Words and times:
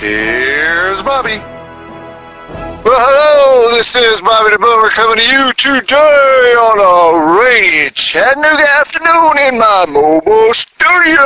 Here's 0.00 1.02
Bobby. 1.02 1.36
Well, 2.80 2.96
hello, 2.96 3.76
this 3.76 3.94
is 3.94 4.18
Bobby 4.22 4.48
the 4.50 4.58
Boomer 4.58 4.88
coming 4.88 5.18
to 5.18 5.28
you 5.28 5.52
today 5.52 6.56
on 6.56 6.80
a 6.80 7.36
rainy 7.38 7.90
Chattanooga 7.90 8.64
afternoon 8.80 9.36
in 9.44 9.60
my 9.60 9.84
mobile 9.92 10.54
studio. 10.80 11.24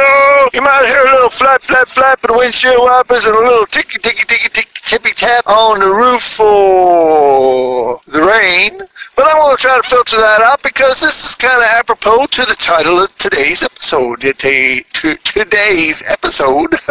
You 0.52 0.60
might 0.62 0.86
hear 0.86 1.02
a 1.02 1.12
little 1.14 1.30
flap, 1.30 1.62
flap, 1.62 1.88
flap 1.88 2.24
of 2.24 2.28
the 2.28 2.38
windshield 2.38 2.80
wipers 2.80 3.24
and 3.24 3.34
a 3.34 3.38
little 3.38 3.66
ticky, 3.66 3.98
ticky, 3.98 4.24
ticky, 4.26 4.48
ticky, 4.48 4.80
tippy 4.84 5.12
tap 5.12 5.46
on 5.46 5.78
the 5.78 5.86
roof 5.86 6.22
for 6.22 8.00
the 8.06 8.22
rain. 8.22 8.78
But 9.16 9.26
I 9.26 9.34
want 9.38 9.58
to 9.58 9.62
try 9.62 9.76
to 9.80 9.88
filter 9.88 10.16
that 10.16 10.40
out 10.40 10.62
because 10.62 11.00
this 11.00 11.24
is 11.24 11.34
kind 11.36 11.62
of 11.62 11.68
apropos 11.68 12.26
to 12.26 12.44
the 12.44 12.56
title 12.56 12.98
of 12.98 13.16
today's 13.16 13.62
episode. 13.62 14.20
Today's 14.22 16.02
episode 16.06 16.74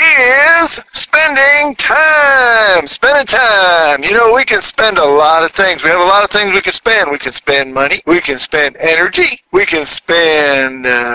is 0.00 0.80
spending 0.92 1.74
time. 1.76 2.86
Spending 2.86 3.26
time. 3.26 4.02
You 4.02 4.14
know, 4.14 4.32
we 4.34 4.44
can 4.44 4.62
spend 4.62 4.96
a 4.98 5.04
lot 5.04 5.44
of 5.44 5.52
things. 5.52 5.82
We 5.82 5.90
have 5.90 6.00
a 6.00 6.04
lot 6.04 6.24
of 6.24 6.30
things 6.30 6.54
we 6.54 6.62
can 6.62 6.72
spend. 6.72 7.10
We 7.10 7.18
can 7.18 7.32
spend 7.32 7.74
money. 7.74 8.00
We 8.06 8.20
can 8.20 8.38
spend 8.38 8.76
energy. 8.76 9.40
We 9.52 9.66
can 9.66 9.84
spend 9.84 10.86
uh, 10.86 11.09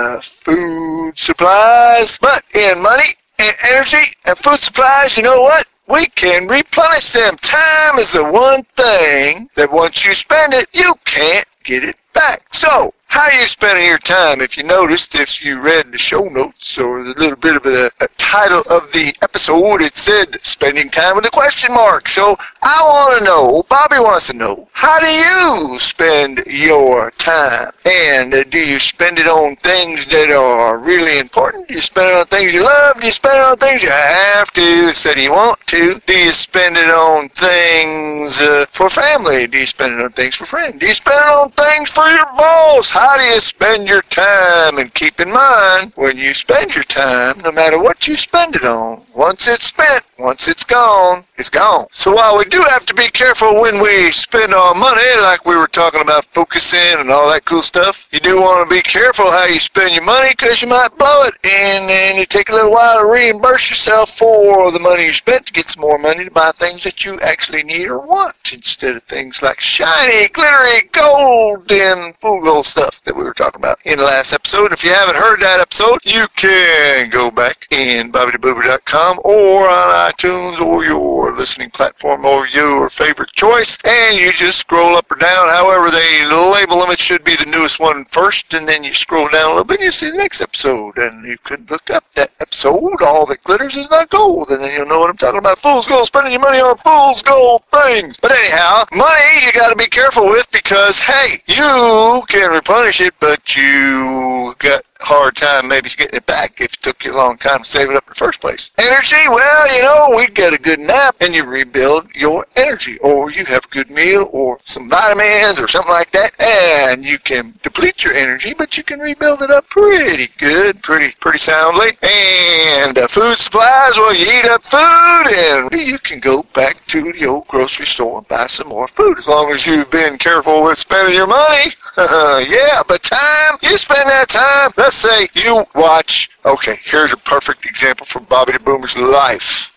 supplies. 1.26 2.18
But 2.20 2.44
in 2.54 2.81
money 2.81 3.16
and 3.40 3.56
energy 3.64 4.14
and 4.26 4.38
food 4.38 4.62
supplies, 4.62 5.18
you 5.18 5.23
know 5.23 5.42
what? 5.42 5.67
we 5.88 6.08
can 6.08 6.48
replenish 6.48 7.12
them. 7.12 7.38
Time 7.38 8.00
is 8.00 8.12
the 8.12 8.23
one 8.23 8.64
thing 8.76 9.50
that 9.56 9.72
once 9.72 10.04
you 10.04 10.16
spend 10.16 10.54
it, 10.54 10.67
you 10.73 10.94
can't 11.06 11.48
get 11.64 11.84
it 11.84 11.95
back. 12.14 12.54
So, 12.54 12.94
how 13.08 13.21
are 13.21 13.33
you 13.33 13.48
spending 13.48 13.86
your 13.86 13.98
time? 13.98 14.42
If 14.42 14.58
you 14.58 14.64
noticed, 14.64 15.16
if 15.16 15.43
you 15.43 15.61
read 15.61 15.92
the 15.92 15.98
show 15.98 16.26
notes 16.26 16.77
or 16.77 17.04
the 17.04 17.14
little 17.14 17.38
bit 17.38 17.55
of 17.55 17.66
a 17.66 18.08
title 18.17 18.64
of 18.70 18.92
the 18.92 19.16
episode, 19.21 19.82
it 19.82 19.95
said 19.95 20.38
spending 20.43 20.89
time 20.89 21.16
with 21.16 21.26
a 21.26 21.30
question 21.30 21.73
mark. 21.73 22.10
So 22.10 22.36
I 22.61 22.82
want 22.83 23.20
to 23.20 23.26
know, 23.26 23.64
Bobby 23.70 23.99
wants 23.99 24.27
to 24.27 24.33
know, 24.33 24.67
how 24.73 24.99
do 24.99 25.08
you 25.08 25.80
spend 25.80 26.43
your 26.45 27.11
time? 27.11 27.71
And 27.86 28.33
uh, 28.33 28.43
do 28.43 28.60
you 28.60 28.80
spend 28.80 29.20
it 29.20 29.27
on 29.27 29.55
things 29.58 30.05
that 30.08 30.32
are 30.32 30.77
really 30.77 31.20
important? 31.20 31.70
Do 31.70 31.76
you 31.76 31.82
spend 31.82 32.10
it 32.10 32.16
on 32.16 32.26
things 32.26 32.54
you 32.54 32.64
love? 32.64 32.99
Do 32.99 33.08
you 33.08 33.14
spend 33.14 33.37
it 33.37 33.43
on 33.43 33.58
things 33.58 33.82
you 33.82 33.89
have 33.89 34.52
to 34.52 34.87
instead 34.89 35.17
you 35.20 35.32
want 35.32 35.60
to? 35.67 36.02
Do 36.05 36.14
you 36.14 36.33
spend 36.33 36.76
it 36.76 36.89
on 36.89 37.30
things 37.30 38.42
uh, 38.42 38.64
for 38.75 38.89
family? 38.89 39.47
Do 39.47 39.58
you 39.58 39.65
spend 39.65 39.93
it 39.93 40.03
on 40.03 40.11
things 40.11 40.36
for 40.36 40.45
friends? 40.45 40.80
Do 40.80 40.86
you 40.86 40.93
spend 40.93 41.17
it 41.17 41.33
on 41.33 41.49
things 41.52 41.89
for 41.89 42.08
your 42.09 42.25
boss? 42.37 42.89
How 42.89 43.17
do 43.17 43.23
you 43.23 43.39
spend 43.39 43.87
your 43.87 44.02
time? 44.02 44.77
And 44.77 44.93
keep 44.93 45.21
in 45.21 45.31
mind, 45.31 45.93
when 45.95 46.17
you 46.17 46.33
spend 46.33 46.75
your 46.75 46.83
time, 46.83 47.39
no 47.39 47.52
matter 47.53 47.80
what 47.80 48.05
you 48.08 48.17
spend 48.17 48.55
it 48.55 48.65
on, 48.65 49.02
once 49.15 49.47
it's 49.47 49.67
spent, 49.67 50.03
once 50.19 50.49
it's 50.49 50.65
gone, 50.65 51.23
it's 51.37 51.49
gone. 51.49 51.87
So 51.91 52.13
while 52.13 52.37
we 52.37 52.45
do 52.45 52.63
have 52.63 52.86
to 52.87 52.93
be 52.93 53.08
careful 53.08 53.61
when 53.61 53.81
we 53.81 54.11
spend 54.11 54.53
our 54.53 54.75
money, 54.75 55.21
like 55.21 55.45
we 55.45 55.55
were 55.55 55.67
talking 55.67 56.02
about 56.02 56.25
focusing 56.25 56.99
and 56.99 57.09
all 57.09 57.30
that 57.30 57.45
cool 57.45 57.61
stuff, 57.61 58.09
you 58.11 58.19
do 58.19 58.42
want 58.42 58.67
to 58.67 58.75
be 58.75 58.81
careful 58.81 59.31
how 59.31 59.45
you 59.45 59.59
spend 59.59 59.93
your 59.93 60.03
money 60.03 60.31
because 60.31 60.61
you 60.61 60.67
might 60.67 60.97
blow 60.97 61.23
it 61.23 61.33
and 61.45 61.89
then 61.89 62.17
you 62.17 62.25
take 62.25 62.49
a 62.49 62.53
little 62.53 62.71
while 62.71 62.99
to 62.99 63.05
reimburse 63.05 63.69
yourself 63.69 64.17
for 64.17 64.71
the 64.71 64.80
money 64.80 65.05
you 65.05 65.13
spent 65.13 65.45
to 65.45 65.53
get 65.53 65.69
some 65.69 65.81
more 65.81 65.97
money 65.97 66.25
to 66.25 66.31
buy 66.31 66.52
things 66.52 66.83
that 66.83 67.05
you 67.05 67.19
actually 67.21 67.63
need 67.63 67.87
or 67.87 67.99
want 67.99 68.36
instead 68.65 68.95
of 68.95 69.03
things 69.03 69.43
like 69.43 69.61
shiny, 69.61 70.27
glittery, 70.30 70.89
golden 70.92 71.80
and 71.80 72.15
gold 72.21 72.65
stuff 72.65 73.03
that 73.03 73.15
we 73.15 73.23
were 73.23 73.33
talking 73.33 73.61
about 73.61 73.77
in 73.86 73.99
the 73.99 74.03
last 74.03 74.33
episode. 74.33 74.71
If 74.71 74.83
you 74.83 74.89
haven't 74.89 75.15
heard 75.15 75.39
that 75.42 75.59
episode, 75.59 75.99
you 76.03 76.26
can 76.36 77.11
go 77.11 77.30
back 77.30 77.67
in 77.70 78.11
BobbyTheBoomer.com 78.11 79.20
or 79.23 79.70
on 79.70 80.11
iTunes 80.11 80.59
or 80.59 80.83
your 80.83 81.31
listening 81.36 81.70
platform 81.70 82.25
or 82.25 82.48
your 82.48 82.89
favorite 82.89 83.31
choice, 83.33 83.77
and 83.86 84.17
you 84.17 84.33
just 84.33 84.58
scroll 84.58 84.95
up 84.95 85.11
or 85.11 85.15
down. 85.15 85.48
However, 85.49 85.92
they 85.92 86.25
label 86.25 86.80
them. 86.80 86.89
It 86.89 86.99
should 86.99 87.23
be 87.23 87.36
the 87.36 87.45
newest 87.45 87.80
one 87.80 88.05
first, 88.05 88.55
and 88.55 88.67
then 88.67 88.83
you 88.83 88.93
scroll 88.93 89.30
down 89.30 89.45
a 89.45 89.49
little 89.49 89.64
bit, 89.64 89.80
and 89.80 89.86
you 89.86 89.92
see 89.92 90.09
the 90.09 90.17
next 90.17 90.42
episode, 90.42 90.98
and 90.98 91.23
you 91.27 91.37
can 91.43 91.67
look 91.70 91.92
up 91.92 92.04
that 92.15 92.31
episode. 92.39 93.02
All 93.04 93.27
that 93.27 93.43
glitters 93.43 93.75
is 93.75 93.92
not 93.92 94.09
gold, 94.09 94.49
and 94.49 94.61
then 94.61 94.73
you'll 94.73 94.87
know 94.87 94.99
what 94.99 95.11
I'm 95.11 95.17
talking 95.17 95.39
about. 95.39 95.59
Fool's 95.59 95.86
gold, 95.86 96.08
spending 96.08 96.33
your 96.33 96.42
money 96.42 96.59
on 96.59 96.77
fool's 96.77 97.21
gold 97.21 97.61
things. 97.71 98.17
But 98.17 98.31
anyhow, 98.31 98.55
money 98.93 99.45
you 99.45 99.52
got 99.52 99.70
to 99.70 99.76
be 99.76 99.88
careful 99.88 100.27
with 100.27 100.49
because 100.52 100.98
hey, 100.99 101.42
you 101.48 102.23
can 102.27 102.52
replenish 102.52 103.02
it, 103.02 103.14
but 103.20 103.55
you 103.55 104.55
got 104.60 104.83
hard 105.02 105.36
time 105.36 105.67
maybe 105.67 105.89
getting 105.89 106.16
it 106.16 106.26
back 106.26 106.60
if 106.61 106.73
it 106.73 106.82
took 106.82 107.04
you 107.04 107.14
a 107.14 107.17
long 107.17 107.38
time 107.38 107.60
to 107.60 107.66
save 107.66 107.89
it 107.89 107.95
up 107.95 108.04
in 108.08 108.10
the 108.10 108.16
first 108.16 108.42
place. 108.42 108.72
Energy, 108.78 109.28
well, 109.30 109.76
you 109.76 109.82
know, 109.82 110.14
we 110.16 110.28
get 110.28 110.54
a 110.54 110.58
good 110.58 110.80
nap 110.80 111.16
and 111.22 111.33
you 111.33 111.44
rebuild 111.44 112.08
your 112.14 112.45
energy, 112.56 112.98
or 113.00 113.32
you 113.32 113.45
have 113.45 113.66
a 113.66 113.67
good 113.70 113.89
meal, 113.89 114.30
or 114.32 114.60
some 114.64 114.89
vitamins, 114.89 115.60
or 115.60 115.67
something 115.67 115.92
like 115.92 116.11
that, 116.11 116.39
and 116.39 117.04
you 117.05 117.20
can 117.20 117.54
deplete 117.64 118.04
your 118.04 118.14
energy, 118.14 118.54
but 118.54 118.78
you 118.78 118.84
can 118.84 119.00
rebuild 119.00 119.42
it 119.42 119.52
up 119.52 119.67
pretty 119.70 120.30
good, 120.38 120.82
pretty 120.82 121.14
pretty 121.20 121.39
soundly. 121.39 121.98
And 122.02 122.98
uh, 122.98 123.08
food 123.08 123.39
supplies, 123.39 123.95
well, 123.95 124.16
you 124.16 124.26
eat 124.26 124.45
up 124.45 124.64
food, 124.64 125.26
and 125.28 125.72
you 125.72 126.00
can 126.00 126.20
go 126.20 126.44
back 126.54 126.86
to 126.88 127.11
the 127.11 127.26
old 127.26 127.48
grocery 127.48 127.86
store 127.86 128.19
and 128.19 128.28
buy 128.28 128.48
some 128.48 128.69
more 128.69 128.88
food 128.88 129.18
as 129.18 129.28
long 129.28 129.51
as 129.51 129.66
you've 129.66 129.92
been 129.92 130.18
careful 130.18 130.63
with 130.63 130.78
spending 130.78 131.16
your 131.16 131.28
money. 131.28 131.72
yeah, 131.98 132.81
but 132.88 133.04
time, 133.04 133.57
you 133.62 133.78
spend 133.78 134.10
that 134.10 134.30
time. 134.30 134.72
Let's 134.78 134.94
say 134.95 135.28
you 135.33 135.66
watch, 135.75 136.30
okay, 136.45 136.80
here's 136.83 137.12
a 137.12 137.18
perfect 137.18 137.66
example 137.66 138.06
from 138.06 138.24
Bobby 138.25 138.54
the 138.54 138.60
Boomer's 138.60 138.95
life. 138.95 139.72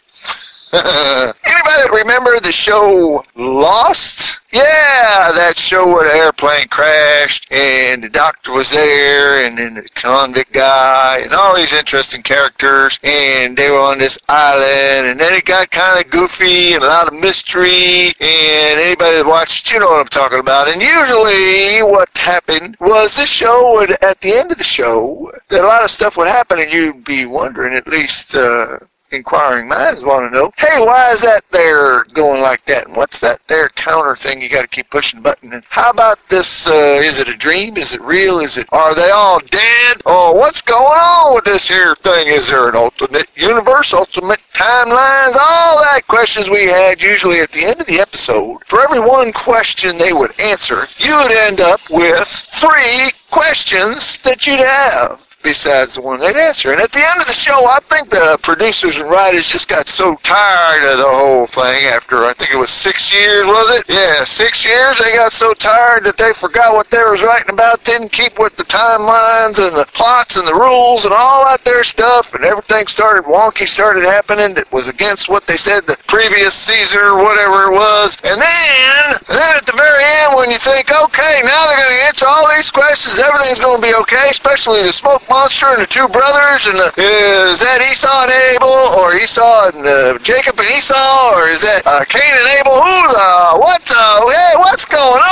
Anybody 0.72 1.90
remember 1.92 2.38
the 2.40 2.52
show 2.52 3.24
Lost? 3.36 4.38
Yeah, 4.52 5.32
that 5.32 5.54
show 5.56 5.86
where 5.86 6.06
the 6.06 6.14
airplane 6.14 6.68
crashed 6.68 7.50
and 7.50 8.02
the 8.02 8.10
doctor 8.10 8.52
was 8.52 8.70
there 8.70 9.46
and 9.46 9.56
then 9.56 9.74
the 9.74 9.88
convict 9.94 10.52
guy 10.52 11.20
and 11.20 11.32
all 11.32 11.56
these 11.56 11.72
interesting 11.72 12.22
characters 12.22 12.98
and 13.02 13.56
they 13.56 13.70
were 13.70 13.78
on 13.78 13.98
this 13.98 14.18
island 14.28 15.06
and 15.06 15.18
then 15.18 15.32
it 15.32 15.46
got 15.46 15.70
kind 15.70 16.04
of 16.04 16.10
goofy 16.10 16.74
and 16.74 16.84
a 16.84 16.86
lot 16.86 17.08
of 17.08 17.14
mystery 17.14 18.08
and 18.20 18.78
anybody 18.78 19.16
that 19.16 19.26
watched, 19.26 19.72
you 19.72 19.78
know 19.78 19.86
what 19.86 20.00
I'm 20.00 20.08
talking 20.08 20.40
about. 20.40 20.68
And 20.68 20.82
usually 20.82 21.82
what 21.82 22.14
happened 22.18 22.76
was 22.78 23.16
this 23.16 23.30
show 23.30 23.74
would, 23.74 23.92
at 24.02 24.20
the 24.20 24.34
end 24.34 24.52
of 24.52 24.58
the 24.58 24.64
show, 24.64 25.32
that 25.48 25.64
a 25.64 25.66
lot 25.66 25.82
of 25.82 25.90
stuff 25.90 26.18
would 26.18 26.28
happen 26.28 26.58
and 26.58 26.70
you'd 26.70 27.04
be 27.04 27.24
wondering 27.24 27.74
at 27.74 27.88
least, 27.88 28.34
uh, 28.34 28.78
inquiring 29.12 29.68
minds 29.68 30.02
want 30.04 30.30
to 30.30 30.36
know, 30.36 30.52
hey, 30.56 30.80
why 30.80 31.10
is 31.12 31.20
that 31.22 31.44
there 31.50 32.04
going 32.04 32.42
like 32.42 32.64
that? 32.66 32.86
And 32.86 32.96
what's 32.96 33.18
that 33.20 33.40
there 33.46 33.68
counter 33.70 34.16
thing 34.16 34.40
you 34.40 34.48
got 34.48 34.62
to 34.62 34.68
keep 34.68 34.90
pushing 34.90 35.20
the 35.20 35.24
button? 35.24 35.52
And 35.52 35.64
how 35.68 35.90
about 35.90 36.18
this, 36.28 36.66
uh, 36.66 37.00
is 37.02 37.18
it 37.18 37.28
a 37.28 37.36
dream? 37.36 37.76
Is 37.76 37.92
it 37.92 38.00
real? 38.00 38.40
Is 38.40 38.56
it, 38.56 38.66
are 38.72 38.94
they 38.94 39.10
all 39.10 39.40
dead? 39.40 40.02
Oh, 40.06 40.34
what's 40.34 40.62
going 40.62 40.84
on 40.84 41.34
with 41.34 41.44
this 41.44 41.68
here 41.68 41.94
thing? 41.96 42.28
Is 42.28 42.48
there 42.48 42.68
an 42.68 42.76
alternate 42.76 43.28
universe, 43.34 43.92
ultimate 43.92 44.40
timelines? 44.52 45.36
All 45.40 45.78
that 45.82 46.02
questions 46.08 46.48
we 46.48 46.66
had 46.66 47.02
usually 47.02 47.40
at 47.40 47.52
the 47.52 47.64
end 47.64 47.80
of 47.80 47.86
the 47.86 48.00
episode. 48.00 48.58
For 48.66 48.80
every 48.80 49.00
one 49.00 49.32
question 49.32 49.98
they 49.98 50.12
would 50.12 50.38
answer, 50.40 50.86
you 50.98 51.16
would 51.16 51.32
end 51.32 51.60
up 51.60 51.80
with 51.90 52.28
three 52.28 53.10
questions 53.30 54.18
that 54.18 54.46
you'd 54.46 54.60
have 54.60 55.27
besides 55.48 55.94
the 55.94 56.02
one 56.02 56.20
they'd 56.20 56.36
answer. 56.36 56.72
And 56.72 56.80
at 56.80 56.92
the 56.92 57.00
end 57.00 57.22
of 57.22 57.26
the 57.26 57.32
show, 57.32 57.64
I 57.64 57.80
think 57.88 58.10
the 58.10 58.38
producers 58.42 58.98
and 58.98 59.08
writers 59.08 59.48
just 59.48 59.66
got 59.66 59.88
so 59.88 60.14
tired 60.16 60.84
of 60.92 60.98
the 60.98 61.08
whole 61.08 61.46
thing 61.46 61.86
after, 61.88 62.26
I 62.26 62.34
think 62.34 62.52
it 62.52 62.58
was 62.58 62.68
six 62.68 63.10
years, 63.10 63.46
was 63.46 63.80
it? 63.80 63.86
Yeah, 63.88 64.24
six 64.24 64.62
years. 64.62 64.98
They 64.98 65.16
got 65.16 65.32
so 65.32 65.54
tired 65.54 66.04
that 66.04 66.18
they 66.18 66.34
forgot 66.34 66.74
what 66.74 66.90
they 66.90 67.02
was 67.02 67.22
writing 67.22 67.54
about, 67.54 67.82
didn't 67.82 68.12
keep 68.12 68.38
with 68.38 68.56
the 68.56 68.64
timelines 68.64 69.56
and 69.56 69.72
the 69.72 69.88
plots 69.94 70.36
and 70.36 70.46
the 70.46 70.52
rules 70.52 71.06
and 71.06 71.14
all 71.16 71.46
that 71.46 71.64
there 71.64 71.82
stuff, 71.82 72.34
and 72.34 72.44
everything 72.44 72.86
started 72.86 73.24
wonky, 73.24 73.66
started 73.66 74.04
happening 74.04 74.52
that 74.52 74.70
was 74.70 74.86
against 74.86 75.30
what 75.30 75.46
they 75.46 75.56
said 75.56 75.86
the 75.86 75.96
previous 76.08 76.54
season 76.54 77.00
or 77.00 77.24
whatever 77.24 77.72
it 77.72 77.74
was. 77.74 78.18
And 78.22 78.36
then, 78.36 79.16
then 79.32 79.56
at 79.56 79.64
the 79.64 79.72
very 79.72 80.04
end, 80.04 80.36
when 80.36 80.50
you 80.50 80.58
think, 80.58 80.92
okay, 80.92 81.40
now 81.40 81.64
they're 81.64 81.80
going 81.80 81.96
to 81.96 82.04
answer 82.04 82.26
all 82.28 82.44
these 82.54 82.70
questions, 82.70 83.18
everything's 83.18 83.60
going 83.60 83.80
to 83.80 83.86
be 83.88 83.94
okay, 84.04 84.28
especially 84.28 84.82
the 84.84 84.92
smoke 84.92 85.24
monster 85.38 85.66
and 85.66 85.82
the 85.82 85.86
two 85.86 86.08
brothers, 86.08 86.66
and 86.66 86.74
the, 86.74 86.90
is 86.98 87.62
that 87.62 87.78
Esau 87.78 88.26
and 88.26 88.32
Abel, 88.58 88.98
or 88.98 89.14
Esau 89.14 89.70
and 89.70 89.86
uh, 89.86 90.18
Jacob 90.18 90.58
and 90.58 90.66
Esau, 90.74 91.30
or 91.30 91.46
is 91.46 91.62
that 91.62 91.86
uh, 91.86 92.02
Cain 92.10 92.34
and 92.34 92.48
Abel? 92.58 92.74
Who 92.74 92.96
the, 93.14 93.30
what 93.62 93.78
the, 93.86 94.02
hey, 94.34 94.58
what's 94.58 94.84
going 94.84 95.22
on? 95.22 95.27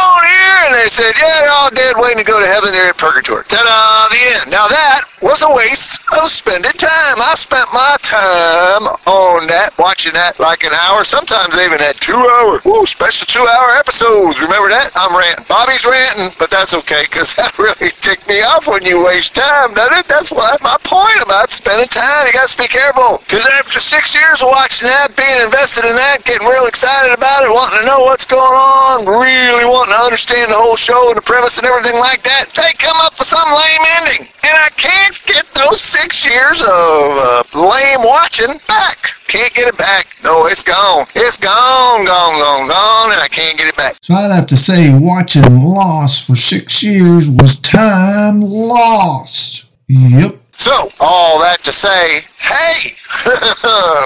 And 0.86 0.92
said, 0.92 1.18
yeah, 1.18 1.40
they're 1.40 1.50
all 1.50 1.70
dead 1.70 1.96
waiting 1.98 2.18
to 2.18 2.24
go 2.24 2.38
to 2.38 2.46
heaven, 2.46 2.70
they're 2.70 2.86
in 2.86 2.94
purgatory. 2.94 3.42
Ta-da, 3.48 4.06
the 4.06 4.38
end. 4.38 4.52
Now 4.52 4.68
that 4.68 5.02
was 5.20 5.42
a 5.42 5.50
waste 5.50 5.98
of 6.12 6.30
spending 6.30 6.70
time. 6.78 7.18
I 7.18 7.34
spent 7.34 7.66
my 7.74 7.96
time 8.06 8.86
on 9.02 9.50
that, 9.50 9.74
watching 9.82 10.12
that 10.12 10.38
like 10.38 10.62
an 10.62 10.70
hour. 10.86 11.02
Sometimes 11.02 11.56
they 11.56 11.66
even 11.66 11.82
had 11.82 11.98
two 11.98 12.14
hour, 12.14 12.62
ooh, 12.62 12.86
special 12.86 13.26
two 13.26 13.42
hour 13.42 13.74
episodes. 13.74 14.38
Remember 14.38 14.70
that? 14.70 14.94
I'm 14.94 15.10
ranting. 15.10 15.42
Bobby's 15.48 15.82
ranting, 15.82 16.30
but 16.38 16.54
that's 16.54 16.70
okay, 16.70 17.02
because 17.10 17.34
that 17.40 17.58
really 17.58 17.90
ticked 17.98 18.28
me 18.28 18.46
off 18.46 18.68
when 18.70 18.86
you 18.86 19.02
waste 19.02 19.34
time, 19.34 19.74
doesn't 19.74 20.06
it? 20.06 20.06
That's 20.06 20.30
why 20.30 20.54
my 20.62 20.78
point 20.86 21.18
about 21.18 21.50
spending 21.50 21.90
time. 21.90 22.30
You 22.30 22.32
got 22.32 22.46
to 22.46 22.58
be 22.58 22.68
careful. 22.68 23.18
Because 23.26 23.42
after 23.58 23.80
six 23.80 24.14
years 24.14 24.38
of 24.38 24.54
watching 24.54 24.86
that, 24.86 25.16
being 25.18 25.42
invested 25.42 25.82
in 25.82 25.98
that, 25.98 26.22
getting 26.22 26.46
real 26.46 26.70
excited 26.70 27.10
about 27.10 27.42
it, 27.42 27.50
wanting 27.50 27.80
to 27.80 27.86
know 27.86 28.06
what's 28.06 28.28
going 28.28 28.54
on, 28.54 29.02
really 29.08 29.66
wanting 29.66 29.96
to 29.96 30.02
understand 30.06 30.52
the 30.52 30.60
whole 30.60 30.75
show 30.76 31.08
and 31.08 31.16
the 31.16 31.22
premise 31.22 31.58
and 31.58 31.66
everything 31.66 31.98
like 31.98 32.22
that, 32.22 32.50
they 32.54 32.72
come 32.78 32.96
up 33.00 33.18
with 33.18 33.28
some 33.28 33.48
lame 33.48 33.84
ending. 33.98 34.28
And 34.44 34.56
I 34.56 34.68
can't 34.76 35.18
get 35.26 35.46
those 35.54 35.80
six 35.80 36.24
years 36.24 36.60
of 36.60 36.68
uh, 36.68 37.42
lame 37.54 38.06
watching 38.06 38.58
back. 38.68 39.10
Can't 39.28 39.52
get 39.54 39.68
it 39.68 39.76
back. 39.76 40.06
No, 40.22 40.46
it's 40.46 40.62
gone. 40.62 41.06
It's 41.14 41.36
gone, 41.36 42.04
gone, 42.04 42.38
gone, 42.38 42.68
gone, 42.68 43.12
and 43.12 43.20
I 43.20 43.28
can't 43.28 43.58
get 43.58 43.68
it 43.68 43.76
back. 43.76 43.96
So 44.02 44.14
I'd 44.14 44.34
have 44.34 44.46
to 44.46 44.56
say 44.56 44.96
watching 44.96 45.60
Lost 45.60 46.26
for 46.26 46.36
six 46.36 46.84
years 46.84 47.30
was 47.30 47.60
time 47.60 48.40
lost. 48.40 49.76
Yep. 49.88 50.32
So, 50.58 50.88
all 51.00 51.38
that 51.40 51.62
to 51.64 51.72
say, 51.72 52.24
hey, 52.38 52.96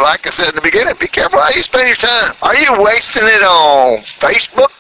like 0.03 0.27
I 0.27 0.31
said 0.31 0.49
in 0.49 0.55
the 0.57 0.61
beginning, 0.63 0.95
be 0.99 1.07
careful 1.07 1.39
how 1.39 1.51
you 1.51 1.63
spend 1.63 1.87
your 1.87 1.97
time. 1.97 2.35
Are 2.43 2.57
you 2.57 2.83
wasting 2.83 3.23
it 3.25 3.43
on 3.43 3.99
Facebook? 3.99 4.73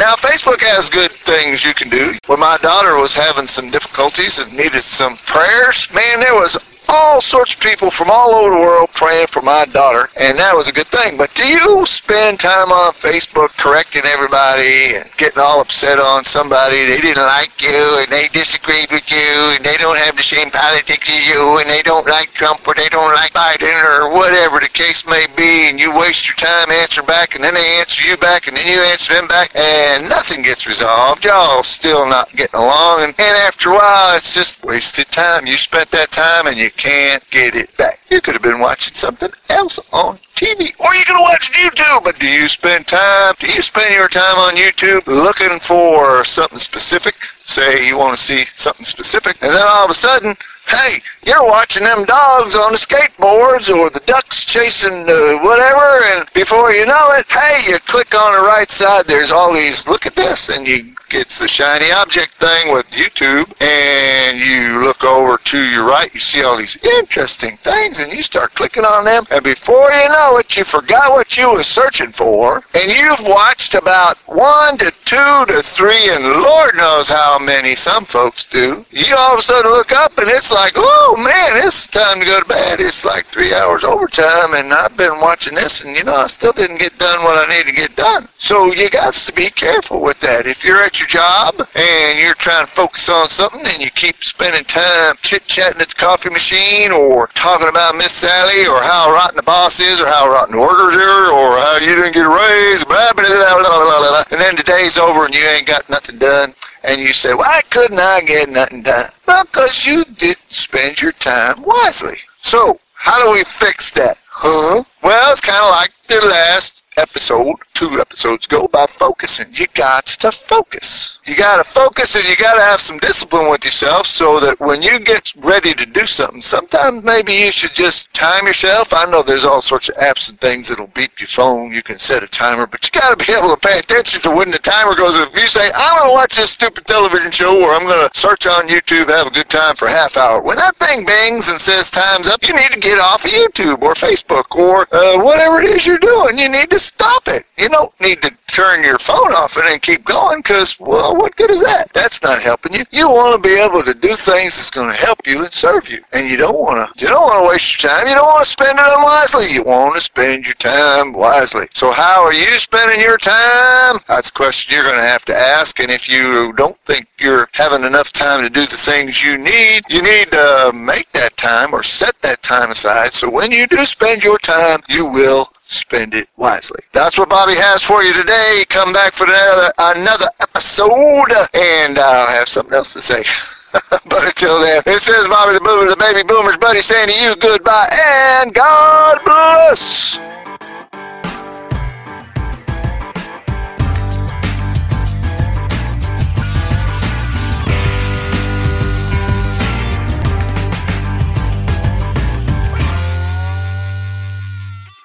Now, 0.00 0.14
Facebook 0.14 0.62
has 0.62 0.88
good 0.88 1.10
things 1.10 1.62
you 1.62 1.74
can 1.74 1.90
do. 1.90 2.16
When 2.24 2.40
my 2.40 2.56
daughter 2.56 2.96
was 2.96 3.12
having 3.12 3.46
some 3.46 3.68
difficulties 3.68 4.38
and 4.38 4.50
needed 4.50 4.82
some 4.82 5.18
prayers, 5.28 5.92
man, 5.92 6.20
there 6.20 6.34
was 6.34 6.56
all 6.90 7.20
sorts 7.20 7.54
of 7.54 7.60
people 7.60 7.90
from 7.90 8.10
all 8.10 8.34
over 8.34 8.54
the 8.54 8.60
world 8.60 8.90
praying 8.92 9.28
for 9.28 9.42
my 9.42 9.64
daughter, 9.66 10.08
and 10.18 10.38
that 10.38 10.56
was 10.56 10.68
a 10.68 10.72
good 10.72 10.88
thing. 10.88 11.16
But 11.16 11.32
do 11.34 11.46
you 11.46 11.86
spend 11.86 12.40
time 12.40 12.72
on 12.72 12.92
Facebook 12.92 13.56
correcting 13.56 14.02
everybody 14.04 14.96
and 14.96 15.08
getting 15.16 15.38
all 15.38 15.60
upset 15.60 15.98
on 16.00 16.24
somebody 16.24 16.86
they 16.86 17.00
didn't 17.00 17.22
like 17.22 17.62
you 17.62 17.98
and 18.00 18.10
they 18.10 18.28
disagreed 18.28 18.90
with 18.90 19.10
you 19.10 19.54
and 19.54 19.64
they 19.64 19.76
don't 19.76 19.98
have 19.98 20.16
the 20.16 20.22
same 20.22 20.50
politics 20.50 21.08
as 21.08 21.26
you 21.26 21.58
and 21.58 21.68
they 21.70 21.82
don't 21.82 22.06
like 22.08 22.32
Trump 22.34 22.66
or 22.66 22.74
they 22.74 22.88
don't 22.88 23.14
like 23.14 23.32
Biden 23.32 23.78
or 23.84 24.10
whatever 24.12 24.58
the 24.58 24.68
case 24.68 25.06
may 25.06 25.26
be, 25.36 25.68
and 25.68 25.78
you 25.78 25.96
waste 25.96 26.26
your 26.26 26.36
time 26.36 26.70
answering 26.70 27.06
back 27.06 27.34
and 27.34 27.44
then 27.44 27.54
they 27.54 27.78
answer 27.78 28.06
you 28.06 28.16
back 28.16 28.48
and 28.48 28.56
then 28.56 28.66
you 28.66 28.80
answer 28.82 29.14
them 29.14 29.28
back 29.28 29.54
and 29.54 30.08
nothing 30.08 30.42
gets 30.42 30.66
resolved. 30.66 31.24
Y'all 31.24 31.62
still 31.62 32.08
not 32.08 32.34
getting 32.34 32.58
along, 32.58 33.02
and, 33.02 33.14
and 33.18 33.36
after 33.38 33.70
a 33.70 33.74
while, 33.74 34.16
it's 34.16 34.34
just 34.34 34.64
wasted 34.64 35.06
time. 35.06 35.46
You 35.46 35.56
spent 35.56 35.90
that 35.92 36.10
time 36.10 36.46
and 36.46 36.58
you 36.58 36.70
can't 36.80 37.28
get 37.28 37.54
it 37.54 37.76
back. 37.76 38.00
You 38.10 38.22
could 38.22 38.32
have 38.32 38.42
been 38.42 38.58
watching 38.58 38.94
something 38.94 39.30
else 39.50 39.78
on 39.92 40.16
TV, 40.34 40.72
or 40.80 40.94
you 40.94 41.04
could 41.04 41.16
have 41.16 41.20
watched 41.20 41.52
YouTube. 41.52 42.04
But 42.04 42.18
do 42.18 42.26
you 42.26 42.48
spend 42.48 42.86
time? 42.86 43.34
Do 43.38 43.52
you 43.52 43.60
spend 43.60 43.92
your 43.92 44.08
time 44.08 44.38
on 44.38 44.54
YouTube 44.54 45.06
looking 45.06 45.60
for 45.60 46.24
something 46.24 46.58
specific? 46.58 47.16
Say 47.44 47.86
you 47.86 47.98
want 47.98 48.16
to 48.16 48.24
see 48.24 48.46
something 48.46 48.86
specific, 48.86 49.36
and 49.42 49.52
then 49.52 49.62
all 49.62 49.84
of 49.84 49.90
a 49.90 49.94
sudden, 49.94 50.34
hey, 50.68 51.02
you're 51.26 51.44
watching 51.44 51.82
them 51.82 52.04
dogs 52.04 52.54
on 52.54 52.72
the 52.72 52.78
skateboards 52.78 53.68
or 53.68 53.90
the 53.90 54.00
ducks 54.06 54.42
chasing 54.46 55.04
uh, 55.06 55.38
whatever, 55.42 56.02
and 56.14 56.32
before 56.32 56.72
you 56.72 56.86
know 56.86 57.12
it, 57.12 57.26
hey, 57.30 57.70
you 57.70 57.78
click 57.80 58.14
on 58.14 58.32
the 58.32 58.46
right 58.48 58.70
side. 58.70 59.06
There's 59.06 59.30
all 59.30 59.52
these. 59.52 59.86
Look 59.86 60.06
at 60.06 60.16
this, 60.16 60.48
and 60.48 60.66
you 60.66 60.94
it's 61.14 61.38
the 61.38 61.48
shiny 61.48 61.90
object 61.92 62.34
thing 62.34 62.72
with 62.72 62.90
YouTube, 62.90 63.52
and 63.60 64.38
you 64.38 64.84
look 64.84 65.04
over 65.04 65.38
to 65.38 65.58
your 65.70 65.86
right, 65.86 66.12
you 66.14 66.20
see 66.20 66.42
all 66.42 66.56
these 66.56 66.76
interesting 66.84 67.56
things, 67.56 67.98
and 67.98 68.12
you 68.12 68.22
start 68.22 68.54
clicking 68.54 68.84
on 68.84 69.04
them, 69.04 69.24
and 69.30 69.42
before 69.42 69.90
you 69.92 70.08
know 70.08 70.38
it, 70.38 70.56
you 70.56 70.64
forgot 70.64 71.10
what 71.10 71.36
you 71.36 71.52
were 71.52 71.64
searching 71.64 72.12
for, 72.12 72.62
and 72.74 72.90
you've 72.90 73.26
watched 73.26 73.74
about 73.74 74.18
one 74.26 74.78
to 74.78 74.92
two 75.04 75.44
to 75.46 75.62
three, 75.62 76.10
and 76.10 76.24
Lord 76.24 76.76
knows 76.76 77.08
how 77.08 77.38
many 77.38 77.74
some 77.74 78.04
folks 78.04 78.44
do. 78.44 78.84
You 78.90 79.16
all 79.16 79.34
of 79.34 79.40
a 79.40 79.42
sudden 79.42 79.70
look 79.70 79.92
up, 79.92 80.16
and 80.18 80.28
it's 80.28 80.52
like, 80.52 80.74
oh 80.76 81.16
man, 81.16 81.64
it's 81.64 81.86
time 81.86 82.20
to 82.20 82.24
go 82.26 82.40
to 82.40 82.46
bed. 82.46 82.80
It's 82.80 83.04
like 83.04 83.26
three 83.26 83.54
hours 83.54 83.84
overtime, 83.84 84.54
and 84.54 84.72
I've 84.72 84.96
been 84.96 85.20
watching 85.20 85.54
this, 85.54 85.82
and 85.82 85.96
you 85.96 86.04
know, 86.04 86.14
I 86.14 86.26
still 86.26 86.52
didn't 86.52 86.78
get 86.78 86.98
done 86.98 87.24
what 87.24 87.48
I 87.48 87.52
need 87.52 87.66
to 87.66 87.72
get 87.72 87.96
done. 87.96 88.28
So 88.38 88.72
you 88.72 88.88
got 88.90 89.14
to 89.14 89.32
be 89.32 89.50
careful 89.50 90.00
with 90.00 90.20
that. 90.20 90.46
If 90.46 90.64
you're 90.64 90.82
at 90.82 90.99
your 91.00 91.08
job 91.08 91.66
and 91.74 92.18
you're 92.18 92.34
trying 92.34 92.66
to 92.66 92.70
focus 92.70 93.08
on 93.08 93.28
something 93.28 93.66
and 93.66 93.80
you 93.80 93.90
keep 93.90 94.22
spending 94.22 94.62
time 94.64 95.16
chit-chatting 95.22 95.80
at 95.80 95.88
the 95.88 95.94
coffee 95.94 96.30
machine 96.30 96.92
or 96.92 97.26
talking 97.28 97.68
about 97.68 97.96
Miss 97.96 98.12
Sally 98.12 98.66
or 98.66 98.82
how 98.82 99.10
rotten 99.12 99.36
the 99.36 99.42
boss 99.42 99.80
is 99.80 99.98
or 99.98 100.06
how 100.06 100.28
rotten 100.28 100.56
the 100.56 100.60
workers 100.60 100.94
are 100.94 101.32
or 101.32 101.58
how 101.58 101.78
you 101.80 101.96
didn't 101.96 102.12
get 102.12 102.26
a 102.26 102.28
raise, 102.28 102.84
blah, 102.84 103.12
blah, 103.14 103.26
blah, 103.26 103.58
blah, 103.58 104.08
blah, 104.10 104.24
and 104.30 104.40
then 104.40 104.54
the 104.56 104.62
day's 104.62 104.98
over 104.98 105.24
and 105.24 105.34
you 105.34 105.40
ain't 105.40 105.66
got 105.66 105.88
nothing 105.88 106.18
done 106.18 106.54
and 106.84 107.00
you 107.00 107.12
say, 107.12 107.34
why 107.34 107.62
couldn't 107.70 107.98
I 107.98 108.20
get 108.20 108.50
nothing 108.50 108.82
done? 108.82 109.10
Because 109.26 109.86
you 109.86 110.04
didn't 110.04 110.50
spend 110.50 111.00
your 111.00 111.12
time 111.12 111.62
wisely. 111.62 112.18
So, 112.42 112.78
how 112.94 113.24
do 113.24 113.32
we 113.32 113.44
fix 113.44 113.90
that? 113.92 114.18
Huh? 114.28 114.82
Well, 115.02 115.32
it's 115.32 115.40
kind 115.40 115.64
of 115.64 115.70
like 115.70 115.92
the 116.08 116.26
last 116.26 116.82
episode, 116.96 117.56
two 117.72 118.00
episodes 118.00 118.46
ago, 118.46 118.64
about 118.64 118.90
focusing. 118.90 119.46
You 119.52 119.66
got 119.74 120.06
to 120.06 120.30
focus. 120.32 121.18
You 121.24 121.36
got 121.36 121.56
to 121.56 121.64
focus 121.64 122.16
and 122.16 122.28
you 122.28 122.36
got 122.36 122.54
to 122.54 122.60
have 122.60 122.80
some 122.80 122.98
discipline 122.98 123.50
with 123.50 123.64
yourself 123.64 124.06
so 124.06 124.40
that 124.40 124.58
when 124.60 124.82
you 124.82 124.98
get 124.98 125.32
ready 125.36 125.72
to 125.74 125.86
do 125.86 126.04
something, 126.06 126.42
sometimes 126.42 127.04
maybe 127.04 127.32
you 127.32 127.52
should 127.52 127.72
just 127.72 128.12
time 128.12 128.46
yourself. 128.46 128.92
I 128.92 129.06
know 129.06 129.22
there's 129.22 129.44
all 129.44 129.62
sorts 129.62 129.88
of 129.88 129.96
apps 129.96 130.28
and 130.28 130.40
things 130.40 130.68
that'll 130.68 130.88
beep 130.88 131.18
your 131.20 131.28
phone. 131.28 131.72
You 131.72 131.82
can 131.82 131.98
set 131.98 132.22
a 132.22 132.28
timer, 132.28 132.66
but 132.66 132.84
you 132.84 133.00
got 133.00 133.18
to 133.18 133.24
be 133.24 133.32
able 133.38 133.54
to 133.54 133.56
pay 133.56 133.78
attention 133.78 134.20
to 134.22 134.30
when 134.30 134.50
the 134.50 134.58
timer 134.58 134.94
goes. 134.94 135.16
If 135.16 135.34
you 135.34 135.48
say, 135.48 135.70
I'm 135.74 135.98
going 135.98 136.10
to 136.10 136.14
watch 136.14 136.36
this 136.36 136.50
stupid 136.50 136.86
television 136.86 137.30
show 137.30 137.62
or 137.62 137.72
I'm 137.72 137.86
going 137.86 138.08
to 138.08 138.18
search 138.18 138.46
on 138.46 138.68
YouTube, 138.68 139.08
have 139.08 139.28
a 139.28 139.30
good 139.30 139.48
time 139.48 139.76
for 139.76 139.86
a 139.86 139.92
half 139.92 140.16
hour, 140.16 140.42
when 140.42 140.56
that 140.56 140.76
thing 140.76 141.06
bings 141.06 141.48
and 141.48 141.60
says 141.60 141.90
time's 141.90 142.28
up, 142.28 142.46
you 142.46 142.54
need 142.54 142.72
to 142.72 142.80
get 142.80 142.98
off 142.98 143.24
of 143.24 143.30
YouTube 143.30 143.82
or 143.82 143.94
Facebook 143.94 144.56
or 144.56 144.86
uh, 144.92 145.20
whatever 145.22 145.60
it 145.60 145.70
is 145.70 145.86
you're 145.86 145.98
doing. 145.98 146.38
You 146.38 146.48
need 146.48 146.70
to 146.70 146.78
stop 146.78 147.28
it. 147.28 147.46
You 147.56 147.68
don't 147.68 147.92
need 148.00 148.22
to 148.22 148.30
turn 148.48 148.82
your 148.82 148.98
phone 148.98 149.32
off 149.32 149.56
and 149.56 149.66
then 149.66 149.78
keep 149.78 150.04
going 150.04 150.40
because, 150.40 150.78
well, 150.80 151.16
what 151.16 151.36
good 151.36 151.50
is 151.50 151.62
that? 151.62 151.92
That's 151.94 152.20
not 152.22 152.42
helping 152.42 152.74
you. 152.74 152.84
You 152.90 153.08
want 153.08 153.40
to 153.40 153.48
be 153.48 153.54
able 153.54 153.84
to 153.84 153.94
do 153.94 154.16
things 154.16 154.56
that's 154.56 154.70
going 154.70 154.88
to 154.88 154.94
help 154.94 155.26
you 155.26 155.44
and 155.44 155.52
serve 155.52 155.88
you. 155.88 156.02
And 156.12 156.28
you 156.28 156.36
don't 156.36 156.58
want 156.58 156.76
to, 156.76 157.00
you 157.00 157.08
don't 157.08 157.22
want 157.22 157.44
to 157.44 157.48
waste 157.48 157.82
your 157.82 157.90
time. 157.90 158.08
You 158.08 158.14
don't 158.14 158.26
want 158.26 158.44
to 158.44 158.50
spend 158.50 158.78
it 158.78 158.84
unwisely. 158.84 159.52
You 159.52 159.62
want 159.62 159.94
to 159.94 160.00
spend 160.00 160.44
your 160.44 160.54
time 160.54 161.12
wisely. 161.12 161.68
So 161.74 161.92
how 161.92 162.24
are 162.24 162.32
you 162.32 162.58
spending 162.58 163.00
your 163.00 163.18
time? 163.18 164.00
That's 164.08 164.30
a 164.30 164.32
question 164.32 164.74
you're 164.74 164.84
going 164.84 164.96
to 164.96 165.02
have 165.02 165.24
to 165.26 165.36
ask. 165.36 165.78
And 165.78 165.90
if 165.90 166.08
you 166.08 166.52
don't 166.54 166.76
think 166.86 167.06
you're 167.18 167.48
having 167.52 167.84
enough 167.84 168.12
time 168.12 168.42
to 168.42 168.50
do 168.50 168.66
the 168.66 168.76
things 168.76 169.22
you 169.22 169.38
need, 169.38 169.84
you 169.88 170.02
need 170.02 170.32
to 170.32 170.72
make 170.74 171.10
that 171.12 171.36
time 171.36 171.72
or 171.72 171.82
set 171.82 172.20
that 172.22 172.42
time 172.42 172.72
aside. 172.72 173.12
So 173.12 173.30
when 173.30 173.52
you 173.52 173.66
do 173.66 173.86
spend 173.86 174.24
your 174.24 174.38
time, 174.80 174.96
you 174.96 175.06
will 175.06 175.52
spend 175.62 176.14
it 176.14 176.28
wisely. 176.36 176.80
That's 176.92 177.18
what 177.18 177.28
Bobby 177.28 177.54
has 177.54 177.82
for 177.82 178.02
you 178.02 178.12
today. 178.12 178.64
Come 178.68 178.92
back 178.92 179.12
for 179.12 179.24
another 179.24 179.72
another 179.78 180.28
episode, 180.40 181.48
and 181.54 181.98
I'll 181.98 182.26
have 182.26 182.48
something 182.48 182.74
else 182.74 182.92
to 182.94 183.02
say. 183.02 183.24
but 183.90 184.24
until 184.24 184.60
then, 184.60 184.82
this 184.84 185.08
is 185.08 185.28
Bobby 185.28 185.54
the 185.54 185.60
Boomer, 185.60 185.88
the 185.88 185.96
baby 185.96 186.22
boomer's 186.22 186.56
buddy, 186.56 186.82
saying 186.82 187.08
to 187.08 187.14
you 187.14 187.36
goodbye 187.36 187.88
and 187.92 188.52
God 188.52 189.20
bless. 189.24 190.29